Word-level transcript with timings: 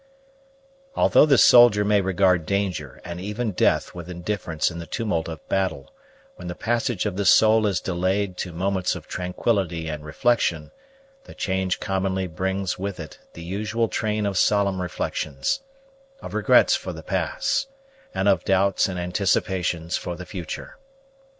Although 0.95 1.27
the 1.27 1.37
soldier 1.37 1.85
may 1.85 2.01
regard 2.01 2.47
danger 2.47 2.99
and 3.05 3.21
even 3.21 3.51
death 3.51 3.93
with 3.93 4.09
indifference 4.09 4.71
in 4.71 4.79
the 4.79 4.87
tumult 4.87 5.27
of 5.27 5.47
battle, 5.47 5.93
when 6.37 6.47
the 6.47 6.55
passage 6.55 7.05
of 7.05 7.17
the 7.17 7.23
soul 7.23 7.67
is 7.67 7.79
delayed 7.79 8.35
to 8.37 8.51
moments 8.51 8.95
of 8.95 9.07
tranquillity 9.07 9.87
and 9.87 10.03
reflection 10.03 10.71
the 11.25 11.35
change 11.35 11.79
commonly 11.79 12.25
brings 12.25 12.79
with 12.79 12.99
it 12.99 13.19
the 13.33 13.43
usual 13.43 13.87
train 13.87 14.25
of 14.25 14.39
solemn 14.39 14.81
reflections; 14.81 15.59
of 16.19 16.33
regrets 16.33 16.75
for 16.75 16.91
the 16.93 17.03
past, 17.03 17.67
and 18.11 18.27
of 18.27 18.43
doubts 18.43 18.87
and 18.89 18.97
anticipations 18.97 19.97
for 19.97 20.15
the 20.15 20.25
future. 20.25 20.77